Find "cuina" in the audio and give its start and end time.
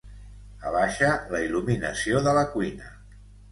2.57-2.93